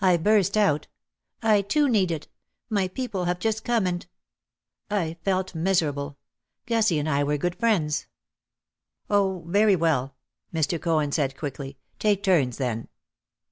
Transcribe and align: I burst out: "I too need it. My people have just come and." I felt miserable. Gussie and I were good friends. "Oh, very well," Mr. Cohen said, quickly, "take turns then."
I 0.00 0.16
burst 0.16 0.56
out: 0.56 0.86
"I 1.42 1.60
too 1.60 1.88
need 1.88 2.12
it. 2.12 2.28
My 2.70 2.86
people 2.86 3.24
have 3.24 3.40
just 3.40 3.64
come 3.64 3.84
and." 3.84 4.06
I 5.02 5.16
felt 5.24 5.56
miserable. 5.56 6.18
Gussie 6.66 7.00
and 7.00 7.08
I 7.08 7.24
were 7.24 7.36
good 7.36 7.56
friends. 7.56 8.06
"Oh, 9.10 9.42
very 9.48 9.74
well," 9.74 10.14
Mr. 10.54 10.80
Cohen 10.80 11.10
said, 11.10 11.36
quickly, 11.36 11.78
"take 11.98 12.22
turns 12.22 12.58
then." 12.58 12.86